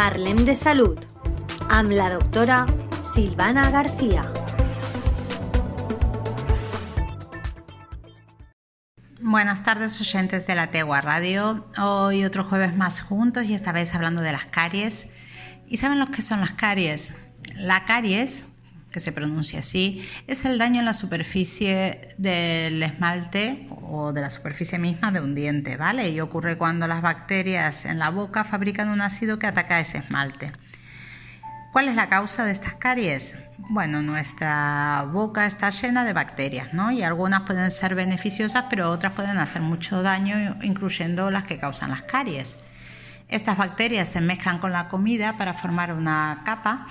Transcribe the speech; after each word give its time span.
Parlem 0.00 0.46
de 0.48 0.54
Salud 0.56 0.96
amb 1.68 1.92
la 1.92 2.06
doctora 2.08 2.62
Silvana 3.04 3.68
García. 3.68 4.22
Buenas 9.20 9.62
tardes 9.62 10.00
oyentes 10.00 10.46
de 10.46 10.54
la 10.54 10.70
Tegua 10.70 11.02
Radio. 11.02 11.66
Hoy 11.76 12.24
otro 12.24 12.44
jueves 12.44 12.74
más 12.74 13.02
juntos 13.02 13.44
y 13.44 13.52
esta 13.52 13.72
vez 13.72 13.94
hablando 13.94 14.22
de 14.22 14.32
las 14.32 14.46
caries. 14.46 15.10
¿Y 15.68 15.76
saben 15.76 15.98
lo 15.98 16.10
que 16.10 16.22
son 16.22 16.40
las 16.40 16.52
caries? 16.52 17.18
La 17.56 17.84
caries 17.84 18.46
que 18.90 19.00
se 19.00 19.12
pronuncia 19.12 19.60
así, 19.60 20.06
es 20.26 20.44
el 20.44 20.58
daño 20.58 20.80
en 20.80 20.84
la 20.84 20.94
superficie 20.94 22.14
del 22.18 22.82
esmalte 22.82 23.66
o 23.82 24.12
de 24.12 24.20
la 24.20 24.30
superficie 24.30 24.78
misma 24.78 25.12
de 25.12 25.20
un 25.20 25.34
diente, 25.34 25.76
¿vale? 25.76 26.08
Y 26.08 26.20
ocurre 26.20 26.58
cuando 26.58 26.86
las 26.86 27.02
bacterias 27.02 27.84
en 27.84 27.98
la 27.98 28.10
boca 28.10 28.44
fabrican 28.44 28.88
un 28.88 29.00
ácido 29.00 29.38
que 29.38 29.46
ataca 29.46 29.80
ese 29.80 29.98
esmalte. 29.98 30.52
¿Cuál 31.72 31.88
es 31.88 31.94
la 31.94 32.08
causa 32.08 32.44
de 32.44 32.50
estas 32.50 32.74
caries? 32.74 33.44
Bueno, 33.58 34.02
nuestra 34.02 35.06
boca 35.12 35.46
está 35.46 35.70
llena 35.70 36.04
de 36.04 36.12
bacterias, 36.12 36.74
¿no? 36.74 36.90
Y 36.90 37.04
algunas 37.04 37.42
pueden 37.42 37.70
ser 37.70 37.94
beneficiosas, 37.94 38.64
pero 38.68 38.90
otras 38.90 39.12
pueden 39.12 39.38
hacer 39.38 39.62
mucho 39.62 40.02
daño, 40.02 40.56
incluyendo 40.62 41.30
las 41.30 41.44
que 41.44 41.60
causan 41.60 41.90
las 41.90 42.02
caries. 42.02 42.58
Estas 43.28 43.56
bacterias 43.56 44.08
se 44.08 44.20
mezclan 44.20 44.58
con 44.58 44.72
la 44.72 44.88
comida 44.88 45.36
para 45.36 45.54
formar 45.54 45.92
una 45.92 46.42
capa 46.44 46.88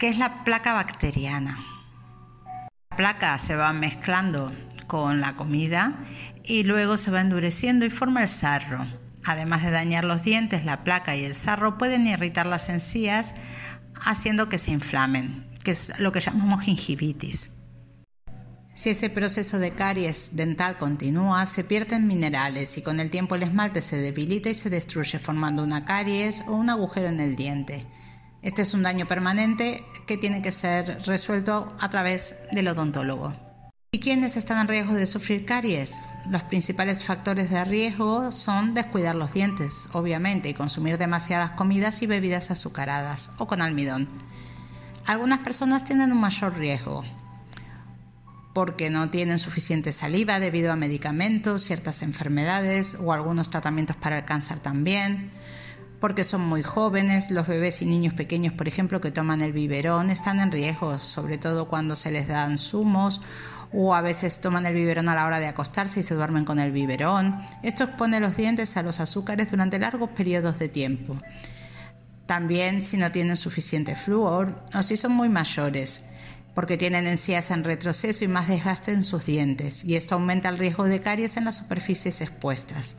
¿Qué 0.00 0.08
es 0.08 0.16
la 0.16 0.44
placa 0.44 0.72
bacteriana? 0.72 1.62
La 2.90 2.96
placa 2.96 3.36
se 3.36 3.54
va 3.54 3.74
mezclando 3.74 4.50
con 4.86 5.20
la 5.20 5.36
comida 5.36 6.06
y 6.42 6.62
luego 6.62 6.96
se 6.96 7.10
va 7.10 7.20
endureciendo 7.20 7.84
y 7.84 7.90
forma 7.90 8.22
el 8.22 8.30
sarro. 8.30 8.82
Además 9.26 9.62
de 9.62 9.70
dañar 9.70 10.04
los 10.04 10.22
dientes, 10.22 10.64
la 10.64 10.84
placa 10.84 11.16
y 11.16 11.24
el 11.26 11.34
sarro 11.34 11.76
pueden 11.76 12.06
irritar 12.06 12.46
las 12.46 12.70
encías 12.70 13.34
haciendo 14.06 14.48
que 14.48 14.56
se 14.56 14.70
inflamen, 14.70 15.46
que 15.64 15.72
es 15.72 15.92
lo 15.98 16.12
que 16.12 16.20
llamamos 16.20 16.64
gingivitis. 16.64 17.50
Si 18.74 18.88
ese 18.88 19.10
proceso 19.10 19.58
de 19.58 19.74
caries 19.74 20.30
dental 20.34 20.78
continúa, 20.78 21.44
se 21.44 21.62
pierden 21.62 22.06
minerales 22.06 22.78
y 22.78 22.82
con 22.82 23.00
el 23.00 23.10
tiempo 23.10 23.34
el 23.34 23.42
esmalte 23.42 23.82
se 23.82 23.98
debilita 23.98 24.48
y 24.48 24.54
se 24.54 24.70
destruye 24.70 25.18
formando 25.18 25.62
una 25.62 25.84
caries 25.84 26.42
o 26.46 26.52
un 26.56 26.70
agujero 26.70 27.08
en 27.08 27.20
el 27.20 27.36
diente. 27.36 27.86
Este 28.42 28.62
es 28.62 28.72
un 28.72 28.82
daño 28.82 29.06
permanente 29.06 29.84
que 30.06 30.16
tiene 30.16 30.40
que 30.40 30.50
ser 30.50 31.02
resuelto 31.04 31.68
a 31.78 31.90
través 31.90 32.36
del 32.52 32.68
odontólogo. 32.68 33.32
¿Y 33.92 34.00
quiénes 34.00 34.38
están 34.38 34.58
en 34.60 34.68
riesgo 34.68 34.94
de 34.94 35.04
sufrir 35.04 35.44
caries? 35.44 36.00
Los 36.30 36.44
principales 36.44 37.04
factores 37.04 37.50
de 37.50 37.62
riesgo 37.64 38.32
son 38.32 38.72
descuidar 38.72 39.14
los 39.14 39.34
dientes, 39.34 39.88
obviamente, 39.92 40.48
y 40.48 40.54
consumir 40.54 40.96
demasiadas 40.96 41.50
comidas 41.50 42.00
y 42.00 42.06
bebidas 42.06 42.50
azucaradas 42.50 43.32
o 43.36 43.46
con 43.46 43.60
almidón. 43.60 44.08
Algunas 45.06 45.40
personas 45.40 45.84
tienen 45.84 46.10
un 46.10 46.20
mayor 46.20 46.56
riesgo 46.56 47.04
porque 48.54 48.88
no 48.88 49.10
tienen 49.10 49.38
suficiente 49.38 49.92
saliva 49.92 50.40
debido 50.40 50.72
a 50.72 50.76
medicamentos, 50.76 51.62
ciertas 51.62 52.02
enfermedades 52.02 52.96
o 52.98 53.12
algunos 53.12 53.50
tratamientos 53.50 53.96
para 53.96 54.18
el 54.18 54.24
cáncer 54.24 54.60
también 54.60 55.30
porque 56.00 56.24
son 56.24 56.40
muy 56.40 56.62
jóvenes, 56.62 57.30
los 57.30 57.46
bebés 57.46 57.82
y 57.82 57.86
niños 57.86 58.14
pequeños, 58.14 58.54
por 58.54 58.66
ejemplo, 58.66 59.00
que 59.00 59.10
toman 59.10 59.42
el 59.42 59.52
biberón, 59.52 60.10
están 60.10 60.40
en 60.40 60.50
riesgo, 60.50 60.98
sobre 60.98 61.36
todo 61.36 61.68
cuando 61.68 61.94
se 61.94 62.10
les 62.10 62.26
dan 62.26 62.56
zumos 62.56 63.20
o 63.72 63.94
a 63.94 64.00
veces 64.00 64.40
toman 64.40 64.66
el 64.66 64.74
biberón 64.74 65.08
a 65.08 65.14
la 65.14 65.26
hora 65.26 65.38
de 65.38 65.46
acostarse 65.46 66.00
y 66.00 66.02
se 66.02 66.14
duermen 66.14 66.44
con 66.44 66.58
el 66.58 66.72
biberón. 66.72 67.40
Esto 67.62 67.84
expone 67.84 68.18
los 68.18 68.36
dientes 68.36 68.76
a 68.76 68.82
los 68.82 68.98
azúcares 68.98 69.50
durante 69.50 69.78
largos 69.78 70.10
periodos 70.10 70.58
de 70.58 70.68
tiempo. 70.68 71.16
También 72.26 72.82
si 72.82 72.96
no 72.96 73.12
tienen 73.12 73.36
suficiente 73.36 73.94
flúor 73.94 74.64
o 74.74 74.82
si 74.82 74.96
son 74.96 75.12
muy 75.12 75.28
mayores, 75.28 76.06
porque 76.54 76.76
tienen 76.76 77.06
encías 77.06 77.50
en 77.50 77.62
retroceso 77.62 78.24
y 78.24 78.28
más 78.28 78.48
desgaste 78.48 78.92
en 78.92 79.04
sus 79.04 79.26
dientes, 79.26 79.84
y 79.84 79.96
esto 79.96 80.14
aumenta 80.14 80.48
el 80.48 80.58
riesgo 80.58 80.84
de 80.84 81.00
caries 81.00 81.36
en 81.36 81.44
las 81.44 81.58
superficies 81.58 82.20
expuestas. 82.20 82.96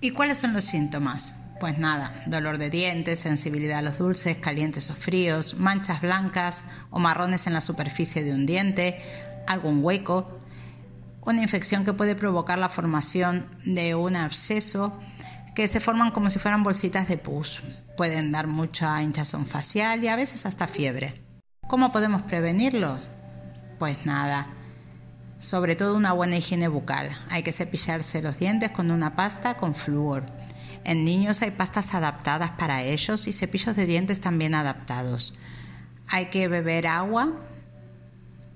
¿Y 0.00 0.10
cuáles 0.10 0.38
son 0.38 0.52
los 0.52 0.64
síntomas? 0.64 1.34
Pues 1.58 1.78
nada, 1.78 2.12
dolor 2.26 2.58
de 2.58 2.68
dientes, 2.68 3.18
sensibilidad 3.18 3.78
a 3.78 3.82
los 3.82 3.96
dulces, 3.96 4.36
calientes 4.36 4.90
o 4.90 4.94
fríos, 4.94 5.54
manchas 5.54 6.02
blancas 6.02 6.66
o 6.90 6.98
marrones 6.98 7.46
en 7.46 7.54
la 7.54 7.62
superficie 7.62 8.22
de 8.22 8.34
un 8.34 8.44
diente, 8.44 9.00
algún 9.46 9.82
hueco, 9.82 10.38
una 11.22 11.42
infección 11.42 11.86
que 11.86 11.94
puede 11.94 12.14
provocar 12.14 12.58
la 12.58 12.68
formación 12.68 13.46
de 13.64 13.94
un 13.94 14.16
absceso 14.16 14.98
que 15.54 15.66
se 15.66 15.80
forman 15.80 16.10
como 16.10 16.28
si 16.28 16.38
fueran 16.38 16.62
bolsitas 16.62 17.08
de 17.08 17.16
pus. 17.16 17.62
Pueden 17.96 18.32
dar 18.32 18.48
mucha 18.48 19.02
hinchazón 19.02 19.46
facial 19.46 20.04
y 20.04 20.08
a 20.08 20.16
veces 20.16 20.44
hasta 20.44 20.68
fiebre. 20.68 21.14
¿Cómo 21.66 21.90
podemos 21.90 22.20
prevenirlo? 22.20 22.98
Pues 23.78 24.04
nada, 24.04 24.46
sobre 25.38 25.74
todo 25.74 25.96
una 25.96 26.12
buena 26.12 26.36
higiene 26.36 26.68
bucal. 26.68 27.10
Hay 27.30 27.42
que 27.42 27.52
cepillarse 27.52 28.20
los 28.20 28.38
dientes 28.38 28.70
con 28.70 28.90
una 28.90 29.16
pasta 29.16 29.56
con 29.56 29.74
flúor 29.74 30.26
en 30.86 31.04
niños 31.04 31.42
hay 31.42 31.50
pastas 31.50 31.94
adaptadas 31.94 32.52
para 32.52 32.84
ellos 32.84 33.26
y 33.26 33.32
cepillos 33.32 33.74
de 33.74 33.86
dientes 33.86 34.20
también 34.20 34.54
adaptados. 34.54 35.34
Hay 36.06 36.26
que 36.26 36.46
beber 36.46 36.86
agua 36.86 37.40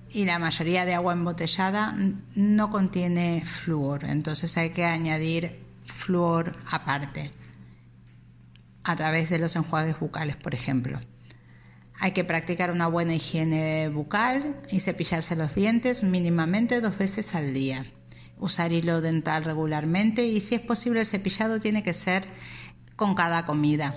y 0.08 0.26
la 0.26 0.38
mayoría 0.38 0.84
de 0.84 0.94
agua 0.94 1.12
embotellada 1.12 1.96
no 2.36 2.70
contiene 2.70 3.42
flúor, 3.44 4.04
entonces 4.04 4.56
hay 4.56 4.70
que 4.70 4.84
añadir 4.84 5.58
flúor 5.84 6.56
aparte 6.70 7.32
a 8.84 8.94
través 8.94 9.28
de 9.28 9.40
los 9.40 9.56
enjuagues 9.56 9.98
bucales, 9.98 10.36
por 10.36 10.54
ejemplo. 10.54 11.00
Hay 11.98 12.12
que 12.12 12.22
practicar 12.22 12.70
una 12.70 12.86
buena 12.86 13.12
higiene 13.12 13.88
bucal 13.88 14.56
y 14.70 14.78
cepillarse 14.78 15.34
los 15.34 15.56
dientes 15.56 16.04
mínimamente 16.04 16.80
dos 16.80 16.96
veces 16.96 17.34
al 17.34 17.52
día 17.52 17.84
usar 18.40 18.72
hilo 18.72 19.00
dental 19.00 19.44
regularmente 19.44 20.26
y 20.26 20.40
si 20.40 20.54
es 20.54 20.60
posible 20.60 21.00
el 21.00 21.06
cepillado 21.06 21.60
tiene 21.60 21.82
que 21.82 21.92
ser 21.92 22.26
con 22.96 23.14
cada 23.14 23.46
comida. 23.46 23.94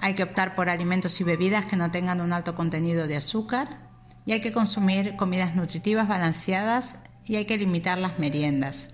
Hay 0.00 0.14
que 0.14 0.22
optar 0.22 0.54
por 0.54 0.70
alimentos 0.70 1.20
y 1.20 1.24
bebidas 1.24 1.66
que 1.66 1.76
no 1.76 1.90
tengan 1.90 2.20
un 2.20 2.32
alto 2.32 2.54
contenido 2.54 3.06
de 3.06 3.16
azúcar 3.16 3.90
y 4.24 4.32
hay 4.32 4.40
que 4.40 4.52
consumir 4.52 5.16
comidas 5.16 5.54
nutritivas 5.54 6.08
balanceadas 6.08 7.00
y 7.26 7.36
hay 7.36 7.44
que 7.44 7.58
limitar 7.58 7.98
las 7.98 8.18
meriendas. 8.18 8.88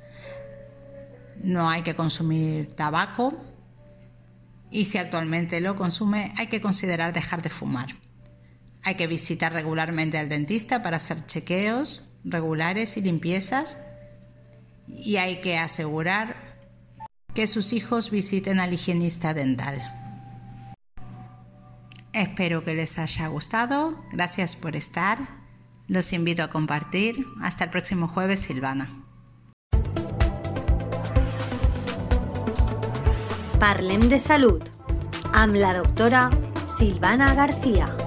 No 1.42 1.70
hay 1.70 1.82
que 1.82 1.94
consumir 1.94 2.74
tabaco 2.74 3.36
y 4.70 4.86
si 4.86 4.98
actualmente 4.98 5.60
lo 5.60 5.76
consume 5.76 6.32
hay 6.36 6.48
que 6.48 6.60
considerar 6.60 7.12
dejar 7.12 7.42
de 7.42 7.50
fumar. 7.50 7.88
Hay 8.82 8.94
que 8.94 9.06
visitar 9.06 9.52
regularmente 9.52 10.18
al 10.18 10.28
dentista 10.28 10.82
para 10.82 10.96
hacer 10.96 11.24
chequeos 11.26 12.10
regulares 12.24 12.96
y 12.96 13.02
limpiezas 13.02 13.78
y 14.88 15.16
hay 15.16 15.40
que 15.40 15.58
asegurar 15.58 16.36
que 17.34 17.46
sus 17.46 17.72
hijos 17.72 18.10
visiten 18.10 18.60
al 18.60 18.72
higienista 18.72 19.34
dental. 19.34 19.80
Espero 22.12 22.64
que 22.64 22.74
les 22.74 22.98
haya 22.98 23.26
gustado. 23.26 24.02
Gracias 24.12 24.56
por 24.56 24.74
estar. 24.74 25.18
Los 25.86 26.12
invito 26.12 26.42
a 26.42 26.50
compartir. 26.50 27.26
Hasta 27.42 27.64
el 27.64 27.70
próximo 27.70 28.08
jueves, 28.08 28.40
Silvana. 28.40 28.90
Parlem 33.60 34.08
de 34.08 34.20
Salud 34.20 34.62
amb 35.32 35.56
la 35.56 35.72
doctora 35.72 36.28
Silvana 36.68 37.32
García. 37.34 38.05